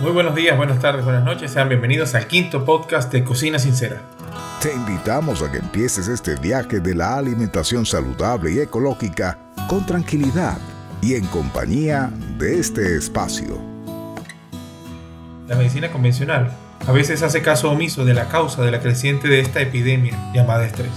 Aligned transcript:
Muy 0.00 0.10
buenos 0.10 0.34
días, 0.34 0.56
buenas 0.56 0.80
tardes, 0.80 1.04
buenas 1.04 1.22
noches. 1.22 1.52
Sean 1.52 1.68
bienvenidos 1.68 2.16
al 2.16 2.26
quinto 2.26 2.64
podcast 2.64 3.12
de 3.12 3.22
Cocina 3.22 3.60
Sincera. 3.60 4.02
Te 4.60 4.74
invitamos 4.74 5.40
a 5.40 5.52
que 5.52 5.58
empieces 5.58 6.08
este 6.08 6.34
viaje 6.34 6.80
de 6.80 6.96
la 6.96 7.16
alimentación 7.16 7.86
saludable 7.86 8.52
y 8.52 8.58
ecológica 8.58 9.38
con 9.68 9.86
tranquilidad 9.86 10.58
y 11.00 11.14
en 11.14 11.24
compañía 11.26 12.10
de 12.36 12.58
este 12.58 12.96
espacio. 12.96 13.60
La 15.46 15.54
medicina 15.54 15.92
convencional 15.92 16.50
a 16.88 16.90
veces 16.92 17.22
hace 17.22 17.40
caso 17.40 17.70
omiso 17.70 18.04
de 18.04 18.14
la 18.14 18.28
causa 18.28 18.62
de 18.62 18.72
la 18.72 18.80
creciente 18.80 19.28
de 19.28 19.38
esta 19.38 19.60
epidemia 19.60 20.18
llamada 20.34 20.66
estrés. 20.66 20.90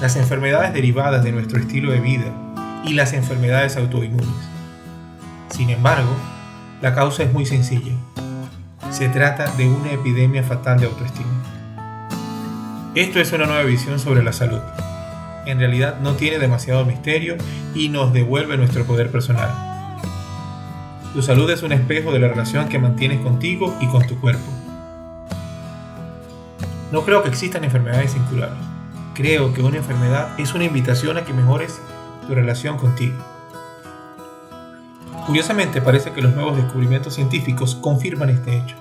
Las 0.00 0.16
enfermedades 0.16 0.74
derivadas 0.74 1.22
de 1.22 1.30
nuestro 1.30 1.60
estilo 1.60 1.92
de 1.92 2.00
vida 2.00 2.32
y 2.84 2.94
las 2.94 3.12
enfermedades 3.12 3.76
autoinmunes. 3.76 4.34
Sin 5.50 5.70
embargo, 5.70 6.10
la 6.82 6.94
causa 6.94 7.22
es 7.22 7.32
muy 7.32 7.44
sencilla. 7.44 7.92
Se 8.90 9.08
trata 9.08 9.46
de 9.56 9.68
una 9.68 9.92
epidemia 9.92 10.42
fatal 10.42 10.80
de 10.80 10.86
autoestima. 10.86 11.28
Esto 12.94 13.20
es 13.20 13.32
una 13.32 13.46
nueva 13.46 13.62
visión 13.64 13.98
sobre 13.98 14.22
la 14.22 14.32
salud. 14.32 14.60
En 15.46 15.58
realidad 15.58 16.00
no 16.00 16.14
tiene 16.14 16.38
demasiado 16.38 16.84
misterio 16.84 17.36
y 17.74 17.88
nos 17.88 18.12
devuelve 18.12 18.56
nuestro 18.56 18.84
poder 18.84 19.10
personal. 19.10 19.50
Tu 21.12 21.22
salud 21.22 21.50
es 21.50 21.62
un 21.62 21.72
espejo 21.72 22.12
de 22.12 22.20
la 22.20 22.28
relación 22.28 22.68
que 22.68 22.78
mantienes 22.78 23.20
contigo 23.20 23.76
y 23.80 23.86
con 23.86 24.06
tu 24.06 24.18
cuerpo. 24.20 24.50
No 26.92 27.04
creo 27.04 27.22
que 27.22 27.28
existan 27.28 27.64
enfermedades 27.64 28.16
incurables. 28.16 28.58
Creo 29.14 29.52
que 29.52 29.62
una 29.62 29.76
enfermedad 29.76 30.28
es 30.38 30.54
una 30.54 30.64
invitación 30.64 31.18
a 31.18 31.24
que 31.24 31.32
mejores 31.32 31.80
tu 32.26 32.34
relación 32.34 32.78
contigo. 32.78 33.29
Curiosamente 35.30 35.80
parece 35.80 36.10
que 36.10 36.22
los 36.22 36.34
nuevos 36.34 36.56
descubrimientos 36.56 37.14
científicos 37.14 37.76
confirman 37.76 38.30
este 38.30 38.56
hecho. 38.56 38.74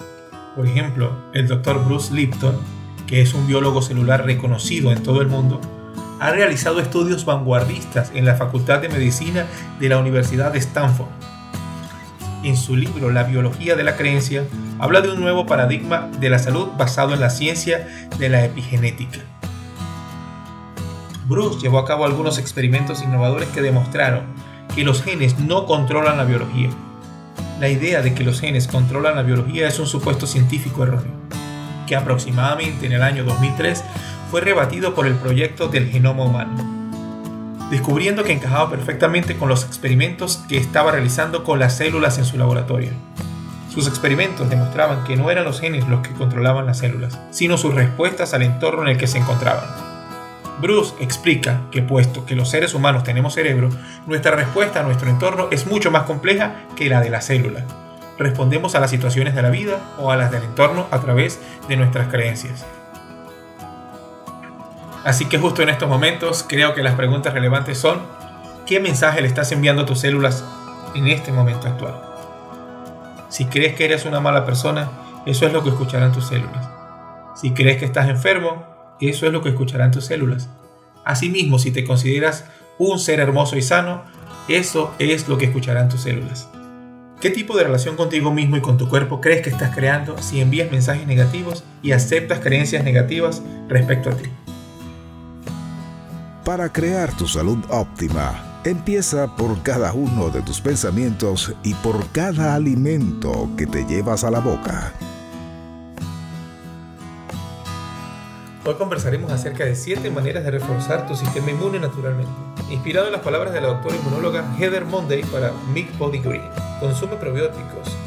Por 0.56 0.66
ejemplo, 0.66 1.12
el 1.32 1.48
Dr. 1.48 1.86
Bruce 1.86 2.12
Lipton, 2.12 2.58
que 3.06 3.22
es 3.22 3.36
un 3.36 3.46
biólogo 3.46 3.84
celular 3.84 4.26
reconocido 4.26 4.92
en 4.92 5.04
todo 5.04 5.22
el 5.22 5.28
mundo, 5.28 5.62
ha 6.20 6.32
realizado 6.32 6.80
estudios 6.80 7.24
vanguardistas 7.24 8.12
en 8.16 8.26
la 8.26 8.34
Facultad 8.34 8.82
de 8.82 8.90
Medicina 8.90 9.46
de 9.80 9.90
la 9.90 10.00
Universidad 10.00 10.52
de 10.52 10.58
Stanford. 10.58 11.10
En 12.44 12.58
su 12.58 12.76
libro 12.76 13.12
La 13.12 13.26
biología 13.26 13.76
de 13.76 13.84
la 13.84 13.96
creencia, 13.96 14.44
habla 14.80 15.02
de 15.02 15.12
un 15.12 15.22
nuevo 15.22 15.46
paradigma 15.46 16.10
de 16.20 16.32
la 16.32 16.40
salud 16.40 16.70
basado 16.80 17.14
en 17.14 17.20
la 17.20 17.30
ciencia 17.30 17.88
de 18.18 18.28
la 18.28 18.44
epigenética. 18.44 19.20
Bruce 21.28 21.60
llevó 21.60 21.78
a 21.78 21.86
cabo 21.86 22.06
algunos 22.06 22.40
experimentos 22.40 23.04
innovadores 23.04 23.50
que 23.50 23.62
demostraron 23.62 24.24
que 24.76 24.84
los 24.84 25.02
genes 25.02 25.40
no 25.40 25.66
controlan 25.66 26.18
la 26.18 26.24
biología. 26.24 26.70
La 27.60 27.70
idea 27.70 28.02
de 28.02 28.14
que 28.14 28.24
los 28.24 28.40
genes 28.40 28.68
controlan 28.68 29.16
la 29.16 29.24
biología 29.24 29.68
es 29.68 29.80
un 29.80 29.88
supuesto 29.88 30.28
científico 30.28 30.84
erróneo, 30.84 31.12
que 31.88 31.96
aproximadamente 31.96 32.86
en 32.86 32.94
el 32.94 33.04
año 33.04 33.24
2003 33.24 33.84
fue 34.32 34.42
rebatido 34.42 34.94
por 34.94 35.08
el 35.08 35.16
proyecto 35.16 35.68
del 35.68 35.90
genoma 35.90 36.24
humano, 36.24 37.68
descubriendo 37.70 38.24
que 38.24 38.34
encajaba 38.34 38.70
perfectamente 38.70 39.36
con 39.36 39.50
los 39.50 39.66
experimentos 39.66 40.38
que 40.48 40.58
estaba 40.58 40.92
realizando 40.92 41.44
con 41.44 41.60
las 41.60 41.76
células 41.76 42.18
en 42.18 42.26
su 42.26 42.38
laboratorio. 42.38 42.92
Sus 43.74 43.88
experimentos 43.88 44.50
demostraban 44.50 45.04
que 45.04 45.16
no 45.16 45.30
eran 45.30 45.46
los 45.46 45.60
genes 45.60 45.88
los 45.88 46.02
que 46.02 46.14
controlaban 46.14 46.66
las 46.66 46.80
células, 46.80 47.20
sino 47.32 47.58
sus 47.58 47.74
respuestas 47.74 48.34
al 48.34 48.44
entorno 48.44 48.84
en 48.84 48.90
el 48.90 48.98
que 48.98 49.08
se 49.08 49.18
encontraban. 49.18 49.89
Bruce 50.62 50.94
explica 51.00 51.62
que 51.72 51.82
puesto 51.82 52.26
que 52.26 52.36
los 52.36 52.50
seres 52.50 52.74
humanos 52.74 53.04
tenemos 53.04 53.34
cerebro, 53.34 53.70
nuestra 54.06 54.36
respuesta 54.36 54.82
a 54.82 54.84
nuestro 54.84 55.10
entorno 55.10 55.48
es 55.52 55.68
mucho 55.68 55.90
más 55.90 56.04
compleja 56.04 56.56
que 56.76 56.90
la 56.90 57.02
de 57.02 57.10
la 57.10 57.22
célula. 57.22 57.64
Respondemos 58.18 58.76
a 58.76 58.82
las 58.82 58.90
situaciones 58.90 59.36
de 59.36 59.42
la 59.42 59.50
vida 59.50 59.80
o 59.98 60.12
a 60.12 60.18
las 60.18 60.32
del 60.32 60.44
entorno 60.44 60.88
a 60.92 61.00
través 61.00 61.40
de 61.70 61.78
nuestras 61.78 62.10
creencias. 62.10 62.66
Así 65.06 65.26
que 65.26 65.38
justo 65.38 65.62
en 65.62 65.70
estos 65.70 65.88
momentos 65.88 66.46
creo 66.48 66.74
que 66.74 66.84
las 66.84 66.96
preguntas 66.96 67.34
relevantes 67.34 67.78
son, 67.78 68.02
¿qué 68.66 68.82
mensaje 68.82 69.22
le 69.22 69.28
estás 69.28 69.52
enviando 69.54 69.84
a 69.84 69.86
tus 69.86 70.02
células 70.02 70.44
en 70.94 71.08
este 71.08 71.32
momento 71.32 71.68
actual? 71.70 72.02
Si 73.30 73.46
crees 73.46 73.76
que 73.76 73.86
eres 73.86 74.06
una 74.06 74.20
mala 74.20 74.46
persona, 74.46 74.90
eso 75.26 75.46
es 75.46 75.54
lo 75.54 75.64
que 75.64 75.70
escucharán 75.70 76.12
tus 76.12 76.28
células. 76.28 76.68
Si 77.36 77.52
crees 77.52 77.78
que 77.78 77.86
estás 77.86 78.10
enfermo, 78.10 78.66
eso 79.00 79.26
es 79.26 79.32
lo 79.32 79.42
que 79.42 79.50
escucharán 79.50 79.92
tus 79.92 80.06
células. 80.06 80.50
Asimismo, 81.06 81.60
si 81.60 81.72
te 81.72 81.84
consideras 81.84 82.46
un 82.78 83.00
ser 83.00 83.20
hermoso 83.20 83.58
y 83.58 83.62
sano, 83.62 84.04
eso 84.48 84.94
es 85.00 85.28
lo 85.28 85.38
que 85.38 85.46
escucharán 85.46 85.90
tus 85.90 86.02
células. 86.02 86.48
¿Qué 87.22 87.30
tipo 87.30 87.58
de 87.58 87.66
relación 87.66 87.98
contigo 87.98 88.32
mismo 88.34 88.56
y 88.56 88.62
con 88.62 88.78
tu 88.78 88.88
cuerpo 88.88 89.20
crees 89.20 89.42
que 89.42 89.50
estás 89.50 89.76
creando 89.76 90.18
si 90.22 90.40
envías 90.40 90.72
mensajes 90.72 91.06
negativos 91.06 91.66
y 91.84 91.92
aceptas 91.92 92.40
creencias 92.40 92.84
negativas 92.84 93.42
respecto 93.68 94.10
a 94.10 94.14
ti? 94.14 94.30
Para 96.46 96.72
crear 96.72 97.16
tu 97.16 97.28
salud 97.28 97.60
óptima, 97.70 98.62
empieza 98.64 99.36
por 99.36 99.62
cada 99.64 99.94
uno 99.94 100.30
de 100.30 100.42
tus 100.42 100.62
pensamientos 100.62 101.54
y 101.62 101.74
por 101.76 102.08
cada 102.12 102.56
alimento 102.56 103.50
que 103.58 103.68
te 103.68 103.86
llevas 103.86 104.24
a 104.24 104.32
la 104.32 104.40
boca. 104.40 104.94
Hoy 108.70 108.76
conversaremos 108.76 109.32
acerca 109.32 109.66
de 109.66 109.76
7 109.76 110.12
maneras 110.12 110.44
de 110.44 110.52
reforzar 110.52 111.08
tu 111.08 111.16
sistema 111.16 111.50
inmune 111.50 111.80
naturalmente. 111.80 112.32
Inspirado 112.70 113.08
en 113.08 113.14
las 113.14 113.24
palabras 113.24 113.52
de 113.52 113.62
la 113.62 113.70
doctora 113.70 113.96
inmunóloga 113.96 114.46
Heather 114.60 114.86
Monday 114.86 115.24
para 115.24 115.52
Meat 115.74 115.98
Body 115.98 116.20
Green. 116.20 116.44
Consume 116.80 117.16
probióticos. 117.16 117.98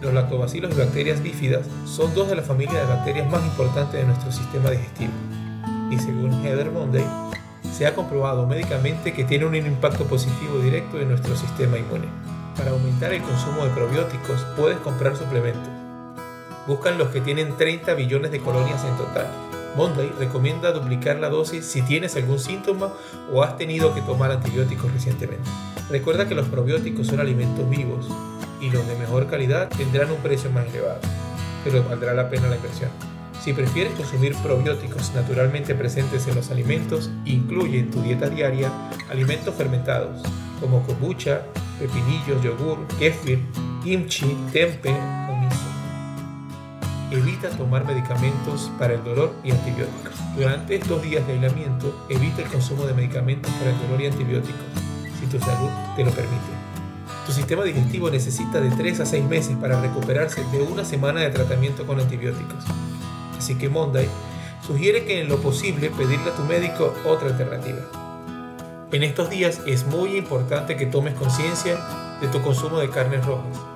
Los 0.00 0.14
lactobacilos 0.14 0.70
y 0.70 0.78
bacterias 0.78 1.20
bífidas 1.20 1.66
son 1.86 2.14
dos 2.14 2.28
de 2.28 2.36
las 2.36 2.46
familias 2.46 2.86
de 2.86 2.94
bacterias 2.94 3.28
más 3.28 3.44
importantes 3.44 3.94
de 3.94 4.06
nuestro 4.06 4.30
sistema 4.30 4.70
digestivo. 4.70 5.10
Y 5.90 5.98
según 5.98 6.40
Heather 6.44 6.70
Monday, 6.70 7.04
se 7.72 7.88
ha 7.88 7.96
comprobado 7.96 8.46
médicamente 8.46 9.12
que 9.12 9.24
tiene 9.24 9.46
un 9.46 9.56
impacto 9.56 10.04
positivo 10.04 10.60
directo 10.60 11.00
en 11.00 11.08
nuestro 11.08 11.34
sistema 11.34 11.78
inmune. 11.78 12.06
Para 12.56 12.70
aumentar 12.70 13.12
el 13.12 13.22
consumo 13.22 13.64
de 13.64 13.70
probióticos 13.70 14.46
puedes 14.56 14.78
comprar 14.78 15.16
suplementos. 15.16 15.72
Buscan 16.68 16.96
los 16.96 17.08
que 17.08 17.20
tienen 17.20 17.56
30 17.56 17.94
billones 17.94 18.30
de 18.30 18.38
colonias 18.38 18.84
en 18.84 18.96
total 18.96 19.26
Monday 19.76 20.12
recomienda 20.18 20.72
duplicar 20.72 21.18
la 21.18 21.28
dosis 21.28 21.64
si 21.64 21.82
tienes 21.82 22.16
algún 22.16 22.38
síntoma 22.38 22.92
o 23.32 23.42
has 23.42 23.56
tenido 23.56 23.94
que 23.94 24.02
tomar 24.02 24.30
antibióticos 24.30 24.92
recientemente. 24.92 25.48
Recuerda 25.90 26.28
que 26.28 26.34
los 26.34 26.48
probióticos 26.48 27.06
son 27.06 27.20
alimentos 27.20 27.68
vivos 27.68 28.06
y 28.60 28.70
los 28.70 28.86
de 28.86 28.96
mejor 28.96 29.28
calidad 29.28 29.68
tendrán 29.68 30.10
un 30.10 30.18
precio 30.18 30.50
más 30.50 30.66
elevado, 30.66 31.00
pero 31.64 31.82
valdrá 31.84 32.14
la 32.14 32.28
pena 32.28 32.48
la 32.48 32.56
inversión. 32.56 32.90
Si 33.42 33.52
prefieres 33.52 33.94
consumir 33.94 34.36
probióticos 34.36 35.12
naturalmente 35.14 35.74
presentes 35.74 36.28
en 36.28 36.36
los 36.36 36.50
alimentos, 36.50 37.10
incluye 37.24 37.80
en 37.80 37.90
tu 37.90 38.00
dieta 38.00 38.28
diaria 38.28 38.70
alimentos 39.10 39.54
fermentados 39.54 40.22
como 40.60 40.82
kombucha, 40.86 41.42
pepinillos, 41.80 42.40
yogur, 42.42 42.78
kefir, 43.00 43.40
kimchi, 43.82 44.36
tempe, 44.52 44.94
evita 47.12 47.50
tomar 47.50 47.84
medicamentos 47.84 48.70
para 48.78 48.94
el 48.94 49.04
dolor 49.04 49.34
y 49.44 49.50
antibióticos. 49.50 50.14
Durante 50.34 50.76
estos 50.76 51.02
días 51.02 51.26
de 51.26 51.34
aislamiento, 51.34 52.06
evita 52.08 52.42
el 52.42 52.48
consumo 52.48 52.84
de 52.86 52.94
medicamentos 52.94 53.52
para 53.52 53.70
el 53.70 53.78
dolor 53.82 54.00
y 54.00 54.06
antibióticos, 54.06 54.60
si 55.20 55.26
tu 55.26 55.38
salud 55.38 55.68
te 55.94 56.04
lo 56.04 56.10
permite. 56.10 56.52
Tu 57.26 57.32
sistema 57.32 57.64
digestivo 57.64 58.10
necesita 58.10 58.60
de 58.60 58.70
3 58.70 59.00
a 59.00 59.06
6 59.06 59.24
meses 59.24 59.56
para 59.56 59.80
recuperarse 59.80 60.42
de 60.50 60.62
una 60.62 60.84
semana 60.84 61.20
de 61.20 61.30
tratamiento 61.30 61.86
con 61.86 62.00
antibióticos. 62.00 62.64
Así 63.36 63.56
que 63.56 63.68
Monday 63.68 64.08
sugiere 64.66 65.04
que 65.04 65.20
en 65.20 65.28
lo 65.28 65.38
posible 65.40 65.90
pedirle 65.90 66.30
a 66.30 66.34
tu 66.34 66.42
médico 66.44 66.94
otra 67.04 67.28
alternativa. 67.28 67.80
En 68.90 69.02
estos 69.02 69.30
días 69.30 69.60
es 69.66 69.86
muy 69.86 70.16
importante 70.16 70.76
que 70.76 70.86
tomes 70.86 71.14
conciencia 71.14 71.78
de 72.20 72.28
tu 72.28 72.40
consumo 72.42 72.78
de 72.78 72.90
carnes 72.90 73.24
rojas 73.24 73.71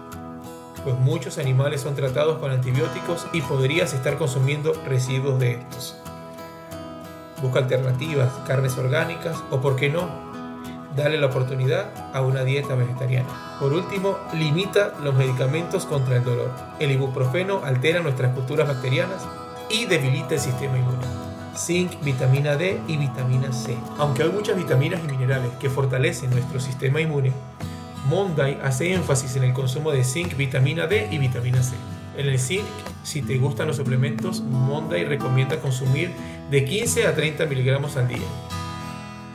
pues 0.86 1.00
muchos 1.00 1.38
animales 1.38 1.80
son 1.80 1.96
tratados 1.96 2.38
con 2.38 2.52
antibióticos 2.52 3.26
y 3.32 3.40
podrías 3.40 3.92
estar 3.92 4.16
consumiendo 4.18 4.72
residuos 4.86 5.36
de 5.40 5.54
estos. 5.54 5.96
Busca 7.42 7.58
alternativas, 7.58 8.32
carnes 8.46 8.78
orgánicas 8.78 9.36
o, 9.50 9.60
por 9.60 9.74
qué 9.74 9.88
no, 9.88 10.08
dale 10.94 11.18
la 11.18 11.26
oportunidad 11.26 11.90
a 12.14 12.20
una 12.20 12.44
dieta 12.44 12.76
vegetariana. 12.76 13.58
Por 13.58 13.72
último, 13.72 14.16
limita 14.32 14.92
los 15.02 15.12
medicamentos 15.16 15.86
contra 15.86 16.18
el 16.18 16.24
dolor. 16.24 16.52
El 16.78 16.92
ibuprofeno 16.92 17.64
altera 17.64 17.98
nuestras 17.98 18.32
culturas 18.32 18.68
bacterianas 18.68 19.26
y 19.68 19.86
debilita 19.86 20.34
el 20.34 20.40
sistema 20.40 20.78
inmune. 20.78 21.04
Zinc, 21.56 22.00
vitamina 22.04 22.54
D 22.54 22.80
y 22.86 22.96
vitamina 22.96 23.52
C. 23.52 23.76
Aunque 23.98 24.22
hay 24.22 24.28
muchas 24.28 24.56
vitaminas 24.56 25.00
y 25.02 25.08
minerales 25.08 25.50
que 25.58 25.68
fortalecen 25.68 26.30
nuestro 26.30 26.60
sistema 26.60 27.00
inmune, 27.00 27.32
Monday 28.08 28.58
hace 28.62 28.92
énfasis 28.92 29.34
en 29.36 29.44
el 29.44 29.52
consumo 29.52 29.90
de 29.90 30.04
zinc, 30.04 30.36
vitamina 30.36 30.86
D 30.86 31.08
y 31.10 31.18
vitamina 31.18 31.62
C. 31.62 31.74
En 32.16 32.26
el 32.28 32.38
zinc, 32.38 32.64
si 33.02 33.20
te 33.20 33.36
gustan 33.38 33.66
los 33.66 33.76
suplementos, 33.76 34.40
Monday 34.40 35.04
recomienda 35.04 35.60
consumir 35.60 36.10
de 36.50 36.64
15 36.64 37.06
a 37.06 37.14
30 37.14 37.46
miligramos 37.46 37.96
al 37.96 38.06
día. 38.06 38.26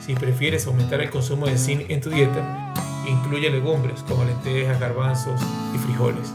Si 0.00 0.14
prefieres 0.14 0.66
aumentar 0.66 1.00
el 1.02 1.10
consumo 1.10 1.46
de 1.46 1.58
zinc 1.58 1.90
en 1.90 2.00
tu 2.00 2.10
dieta, 2.10 2.72
incluye 3.06 3.50
legumbres 3.50 4.02
como 4.02 4.24
lentejas, 4.24 4.80
garbanzos 4.80 5.40
y 5.74 5.78
frijoles. 5.78 6.32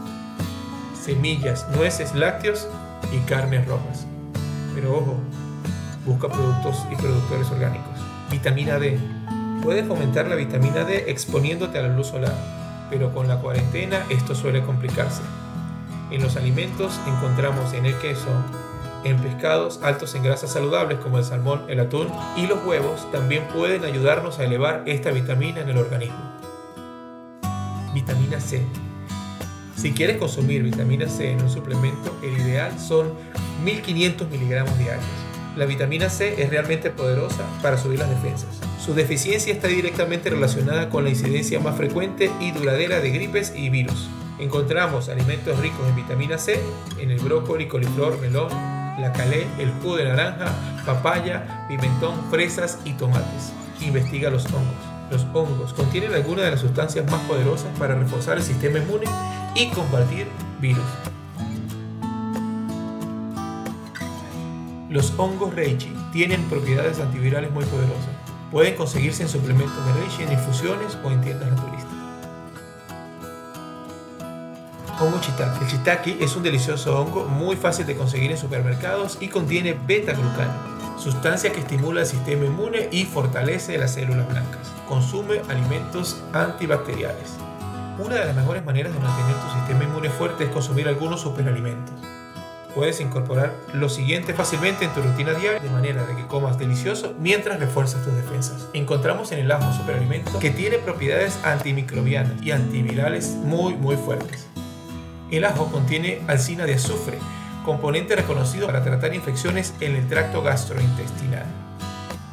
semillas, 0.94 1.66
nueces, 1.74 2.14
lácteos 2.14 2.68
y 3.12 3.18
carnes 3.28 3.66
rojas. 3.66 4.06
Pero 4.74 4.96
ojo, 4.96 5.16
busca 6.04 6.28
productos 6.28 6.84
y 6.92 6.96
productores 6.96 7.50
orgánicos. 7.50 7.98
Vitamina 8.30 8.78
D. 8.78 8.98
Puedes 9.62 9.86
fomentar 9.86 10.28
la 10.28 10.36
vitamina 10.36 10.84
D 10.84 11.10
exponiéndote 11.10 11.78
a 11.78 11.82
la 11.82 11.88
luz 11.88 12.08
solar, 12.08 12.34
pero 12.90 13.12
con 13.12 13.28
la 13.28 13.40
cuarentena 13.40 14.04
esto 14.08 14.34
suele 14.34 14.62
complicarse. 14.62 15.22
En 16.10 16.22
los 16.22 16.36
alimentos 16.36 16.98
encontramos 17.06 17.72
en 17.74 17.86
el 17.86 17.94
queso, 17.98 18.28
en 19.04 19.18
pescados 19.18 19.80
altos 19.82 20.14
en 20.14 20.22
grasas 20.22 20.52
saludables 20.52 20.98
como 20.98 21.18
el 21.18 21.24
salmón, 21.24 21.64
el 21.68 21.80
atún 21.80 22.08
y 22.36 22.46
los 22.46 22.64
huevos 22.64 23.10
también 23.10 23.44
pueden 23.48 23.84
ayudarnos 23.84 24.38
a 24.38 24.44
elevar 24.44 24.84
esta 24.86 25.10
vitamina 25.10 25.60
en 25.60 25.68
el 25.68 25.78
organismo. 25.78 26.32
Vitamina 27.92 28.40
C. 28.40 28.64
Si 29.76 29.92
quieres 29.92 30.18
consumir 30.18 30.62
vitamina 30.62 31.08
C 31.08 31.32
en 31.32 31.42
un 31.42 31.50
suplemento, 31.50 32.16
el 32.22 32.32
ideal 32.38 32.78
son 32.78 33.12
1500 33.64 34.28
miligramos 34.30 34.78
diarios. 34.78 35.04
La 35.56 35.66
vitamina 35.66 36.08
C 36.08 36.40
es 36.42 36.50
realmente 36.50 36.90
poderosa 36.90 37.44
para 37.62 37.76
subir 37.76 37.98
las 37.98 38.08
defensas. 38.08 38.67
Su 38.78 38.94
deficiencia 38.94 39.52
está 39.52 39.68
directamente 39.68 40.30
relacionada 40.30 40.88
con 40.88 41.04
la 41.04 41.10
incidencia 41.10 41.58
más 41.60 41.76
frecuente 41.76 42.30
y 42.40 42.52
duradera 42.52 43.00
de 43.00 43.10
gripes 43.10 43.52
y 43.54 43.70
virus. 43.70 44.08
Encontramos 44.38 45.08
alimentos 45.08 45.58
ricos 45.58 45.86
en 45.88 45.96
vitamina 45.96 46.38
C 46.38 46.60
en 46.98 47.10
el 47.10 47.18
brócoli, 47.18 47.66
coliflor, 47.66 48.20
melón, 48.20 48.48
la 49.00 49.12
calé, 49.12 49.46
el 49.58 49.72
jugo 49.72 49.96
de 49.96 50.04
naranja, 50.04 50.46
papaya, 50.86 51.66
pimentón, 51.68 52.14
fresas 52.30 52.78
y 52.84 52.92
tomates. 52.92 53.52
Investiga 53.80 54.30
los 54.30 54.46
hongos. 54.46 54.74
Los 55.10 55.26
hongos 55.34 55.72
contienen 55.72 56.14
algunas 56.14 56.44
de 56.44 56.52
las 56.52 56.60
sustancias 56.60 57.10
más 57.10 57.20
poderosas 57.22 57.76
para 57.78 57.96
reforzar 57.96 58.36
el 58.36 58.42
sistema 58.44 58.78
inmune 58.78 59.06
y 59.54 59.68
combatir 59.70 60.28
virus. 60.60 60.84
Los 64.88 65.12
hongos 65.18 65.54
reishi 65.54 65.92
tienen 66.12 66.42
propiedades 66.44 67.00
antivirales 67.00 67.50
muy 67.50 67.64
poderosas. 67.64 68.27
Pueden 68.50 68.76
conseguirse 68.76 69.22
en 69.22 69.28
suplementos 69.28 69.84
de 69.86 69.92
reishi, 70.00 70.22
en 70.22 70.32
infusiones 70.32 70.96
o 71.04 71.10
en 71.10 71.20
tiendas 71.20 71.50
naturistas. 71.50 71.92
Hongo. 75.00 75.20
El 75.60 75.68
shiitake 75.68 76.16
es 76.20 76.34
un 76.34 76.42
delicioso 76.42 76.98
hongo 76.98 77.24
muy 77.24 77.54
fácil 77.54 77.86
de 77.86 77.94
conseguir 77.94 78.32
en 78.32 78.38
supermercados 78.38 79.18
y 79.20 79.28
contiene 79.28 79.78
beta-glucano, 79.86 80.52
sustancia 80.98 81.52
que 81.52 81.60
estimula 81.60 82.00
el 82.00 82.06
sistema 82.06 82.46
inmune 82.46 82.88
y 82.90 83.04
fortalece 83.04 83.78
las 83.78 83.94
células 83.94 84.28
blancas. 84.28 84.72
Consume 84.88 85.40
alimentos 85.48 86.20
antibacteriales. 86.32 87.36
Una 87.98 88.16
de 88.16 88.24
las 88.24 88.34
mejores 88.34 88.64
maneras 88.64 88.92
de 88.92 88.98
mantener 88.98 89.34
tu 89.36 89.58
sistema 89.58 89.84
inmune 89.84 90.10
fuerte 90.10 90.44
es 90.44 90.50
consumir 90.50 90.88
algunos 90.88 91.20
superalimentos. 91.20 91.94
Puedes 92.74 93.00
incorporar 93.00 93.54
lo 93.72 93.88
siguiente 93.88 94.34
fácilmente 94.34 94.84
en 94.84 94.92
tu 94.92 95.00
rutina 95.00 95.32
diaria 95.32 95.60
de 95.60 95.70
manera 95.70 96.04
de 96.04 96.14
que 96.14 96.26
comas 96.26 96.58
delicioso 96.58 97.14
mientras 97.18 97.58
refuerzas 97.58 98.04
tus 98.04 98.14
defensas. 98.14 98.68
Encontramos 98.74 99.32
en 99.32 99.40
el 99.40 99.50
ajo 99.50 99.72
superalimento 99.72 100.38
que 100.38 100.50
tiene 100.50 100.78
propiedades 100.78 101.38
antimicrobianas 101.44 102.42
y 102.42 102.50
antivirales 102.50 103.30
muy 103.30 103.74
muy 103.74 103.96
fuertes. 103.96 104.46
El 105.30 105.44
ajo 105.44 105.66
contiene 105.70 106.20
alcina 106.26 106.64
de 106.64 106.74
azufre, 106.74 107.18
componente 107.64 108.16
reconocido 108.16 108.66
para 108.66 108.82
tratar 108.82 109.14
infecciones 109.14 109.74
en 109.80 109.96
el 109.96 110.08
tracto 110.08 110.42
gastrointestinal. 110.42 111.44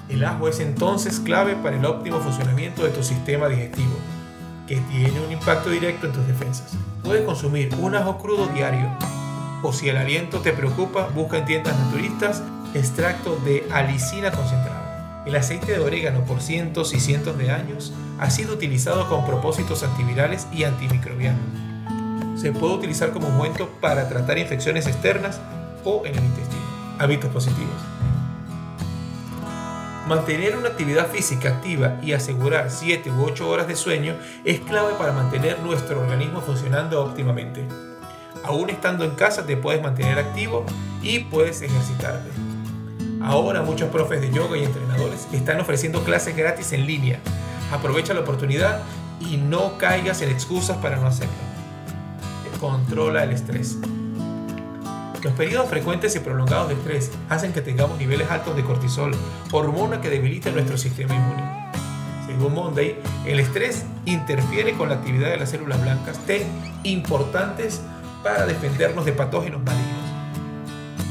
El 0.08 0.24
ajo 0.24 0.48
es 0.48 0.60
entonces 0.60 1.20
clave 1.20 1.56
para 1.56 1.78
el 1.78 1.86
óptimo 1.86 2.20
funcionamiento 2.20 2.84
de 2.84 2.92
tu 2.92 3.04
sistema 3.04 3.48
digestivo, 3.48 3.96
que 4.68 4.78
tiene 4.78 5.20
un 5.20 5.32
impacto 5.32 5.70
directo 5.70 6.06
en 6.06 6.14
tus 6.14 6.28
defensas. 6.28 6.74
Puedes 7.04 7.26
consumir 7.26 7.74
un 7.82 7.96
ajo 7.96 8.18
crudo 8.18 8.48
diario, 8.48 8.96
o 9.66 9.74
si 9.74 9.90
el 9.90 9.98
aliento 9.98 10.40
te 10.40 10.54
preocupa, 10.54 11.08
busca 11.14 11.38
en 11.38 11.46
tiendas 11.46 11.78
naturistas 11.78 12.44
extracto 12.74 13.38
de 13.38 13.68
alicina 13.72 14.32
concentrada. 14.32 15.24
El 15.26 15.36
aceite 15.36 15.72
de 15.72 15.80
orégano 15.80 16.22
por 16.26 16.42
cientos 16.42 16.94
y 16.94 17.00
cientos 17.00 17.38
de 17.38 17.52
años 17.52 17.94
ha 18.20 18.30
sido 18.30 18.54
utilizado 18.54 19.10
con 19.10 19.26
propósitos 19.26 19.84
antivirales 19.84 20.48
y 20.52 20.64
antimicrobianos 20.64 21.66
se 22.46 22.52
puede 22.52 22.76
utilizar 22.76 23.12
como 23.12 23.28
ungüento 23.30 23.68
para 23.82 24.08
tratar 24.08 24.38
infecciones 24.38 24.86
externas 24.86 25.42
o 25.84 26.04
en 26.06 26.16
el 26.16 26.24
intestino. 26.24 26.62
Hábitos 27.00 27.32
positivos. 27.32 27.74
Mantener 30.08 30.56
una 30.56 30.68
actividad 30.68 31.08
física 31.08 31.50
activa 31.50 31.98
y 32.04 32.14
asegurar 32.14 32.70
7 32.70 33.10
u 33.10 33.24
8 33.24 33.50
horas 33.50 33.68
de 33.68 33.76
sueño 33.76 34.16
es 34.44 34.60
clave 34.60 34.94
para 34.94 35.12
mantener 35.12 35.60
nuestro 35.62 36.00
organismo 36.00 36.42
funcionando 36.42 37.04
óptimamente. 37.04 37.68
Aún 38.46 38.70
estando 38.70 39.04
en 39.04 39.12
casa 39.12 39.46
te 39.46 39.58
puedes 39.58 39.82
mantener 39.82 40.20
activo 40.20 40.66
y 41.02 41.20
puedes 41.20 41.62
ejercitarte. 41.62 42.30
Ahora 43.22 43.62
muchos 43.62 43.90
profes 43.90 44.22
de 44.22 44.32
yoga 44.32 44.58
y 44.58 44.64
entrenadores 44.64 45.28
están 45.34 45.60
ofreciendo 45.60 46.04
clases 46.04 46.36
gratis 46.36 46.72
en 46.74 46.86
línea. 46.86 47.20
Aprovecha 47.72 48.14
la 48.14 48.22
oportunidad 48.22 48.82
y 49.20 49.38
no 49.38 49.78
caigas 49.78 50.22
en 50.22 50.30
excusas 50.30 50.78
para 50.78 50.98
no 50.98 51.08
hacerlo 51.08 51.56
controla 52.60 53.24
el 53.24 53.32
estrés. 53.32 53.78
Los 55.24 55.34
periodos 55.34 55.70
frecuentes 55.70 56.16
y 56.16 56.20
prolongados 56.20 56.68
de 56.70 56.76
estrés 56.76 57.12
hacen 57.30 57.54
que 57.54 57.62
tengamos 57.62 57.98
niveles 57.98 58.30
altos 58.30 58.56
de 58.56 58.64
cortisol, 58.64 59.12
hormona 59.52 60.02
que 60.02 60.10
debilita 60.10 60.52
nuestro 60.52 60.78
sistema 60.78 61.16
inmune. 61.16 61.44
Según 62.28 62.54
Monday, 62.54 63.00
el 63.26 63.40
estrés 63.40 63.86
interfiere 64.06 64.74
con 64.74 64.90
la 64.90 64.96
actividad 64.96 65.30
de 65.30 65.38
las 65.38 65.50
células 65.50 65.82
blancas 65.82 66.18
T 66.26 66.46
importantes 66.84 67.82
para 68.26 68.46
defendernos 68.46 69.06
de 69.06 69.14
patógenos 69.14 69.64
malignos. 69.64 70.04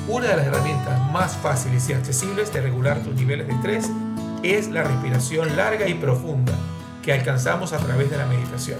Una 0.06 0.28
de 0.28 0.36
las 0.36 0.46
herramientas 0.46 1.00
más 1.12 1.34
fáciles 1.36 1.88
y 1.88 1.94
accesibles 1.94 2.52
de 2.52 2.60
regular 2.60 2.98
tus 2.98 3.14
niveles 3.14 3.46
de 3.46 3.54
estrés 3.54 3.90
es 4.42 4.68
la 4.68 4.82
respiración 4.82 5.56
larga 5.56 5.88
y 5.88 5.94
profunda 5.94 6.52
que 7.02 7.14
alcanzamos 7.14 7.72
a 7.72 7.78
través 7.78 8.10
de 8.10 8.18
la 8.18 8.26
meditación 8.26 8.78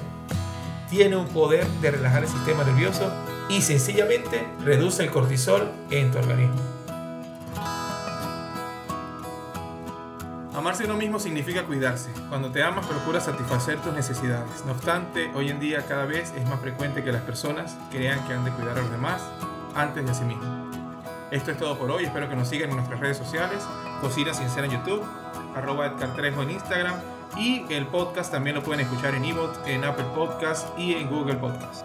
tiene 0.94 1.16
un 1.16 1.26
poder 1.26 1.66
de 1.80 1.90
relajar 1.90 2.22
el 2.22 2.28
sistema 2.28 2.62
nervioso 2.62 3.10
y 3.48 3.62
sencillamente 3.62 4.46
reduce 4.64 5.02
el 5.02 5.10
cortisol 5.10 5.68
en 5.90 6.10
tu 6.12 6.18
organismo. 6.18 6.54
Amarse 10.54 10.84
uno 10.84 10.94
mismo 10.94 11.18
significa 11.18 11.64
cuidarse. 11.64 12.10
Cuando 12.28 12.52
te 12.52 12.62
amas 12.62 12.86
procura 12.86 13.20
satisfacer 13.20 13.80
tus 13.80 13.92
necesidades. 13.92 14.64
No 14.64 14.72
obstante, 14.72 15.32
hoy 15.34 15.50
en 15.50 15.58
día 15.58 15.84
cada 15.84 16.04
vez 16.04 16.32
es 16.36 16.48
más 16.48 16.60
frecuente 16.60 17.02
que 17.02 17.10
las 17.10 17.22
personas 17.22 17.76
crean 17.90 18.24
que 18.28 18.34
han 18.34 18.44
de 18.44 18.52
cuidar 18.52 18.78
a 18.78 18.82
los 18.82 18.90
demás 18.92 19.20
antes 19.74 20.04
de 20.04 20.10
a 20.12 20.14
sí 20.14 20.24
mismos. 20.24 20.46
Esto 21.32 21.50
es 21.50 21.58
todo 21.58 21.76
por 21.76 21.90
hoy, 21.90 22.04
espero 22.04 22.28
que 22.28 22.36
nos 22.36 22.48
sigan 22.48 22.70
en 22.70 22.76
nuestras 22.76 23.00
redes 23.00 23.16
sociales, 23.16 23.64
Cocina 24.00 24.32
Sincera 24.32 24.66
en 24.66 24.72
YouTube, 24.72 25.02
arroba 25.56 25.86
Edgar 25.86 26.24
en 26.24 26.50
Instagram 26.50 26.94
y 27.36 27.64
el 27.72 27.88
podcast 27.88 28.30
también 28.30 28.54
lo 28.54 28.62
pueden 28.62 28.86
escuchar 28.86 29.16
en 29.16 29.24
Evox, 29.24 29.58
en 29.66 29.82
Apple 29.82 30.06
Podcast 30.14 30.68
y 30.78 30.94
en 30.94 31.08
Google 31.08 31.34
Podcast. 31.34 31.84